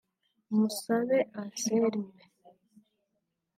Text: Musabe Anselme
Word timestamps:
Musabe 0.55 1.19
Anselme 1.39 2.03